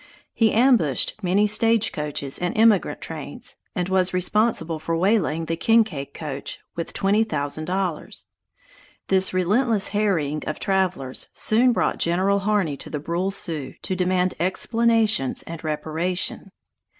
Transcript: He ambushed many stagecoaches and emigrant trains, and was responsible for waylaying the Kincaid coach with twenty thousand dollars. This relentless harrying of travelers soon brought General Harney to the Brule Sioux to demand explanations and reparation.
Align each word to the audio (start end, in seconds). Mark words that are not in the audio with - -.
He 0.33 0.51
ambushed 0.51 1.13
many 1.21 1.45
stagecoaches 1.45 2.39
and 2.39 2.57
emigrant 2.57 3.01
trains, 3.01 3.57
and 3.75 3.87
was 3.87 4.15
responsible 4.15 4.79
for 4.79 4.97
waylaying 4.97 5.45
the 5.45 5.55
Kincaid 5.55 6.11
coach 6.15 6.57
with 6.75 6.91
twenty 6.91 7.23
thousand 7.23 7.65
dollars. 7.65 8.25
This 9.09 9.31
relentless 9.31 9.89
harrying 9.89 10.41
of 10.47 10.59
travelers 10.59 11.27
soon 11.35 11.71
brought 11.71 11.99
General 11.99 12.39
Harney 12.39 12.77
to 12.77 12.89
the 12.89 12.99
Brule 12.99 13.29
Sioux 13.29 13.75
to 13.83 13.95
demand 13.95 14.33
explanations 14.39 15.43
and 15.43 15.63
reparation. 15.63 16.49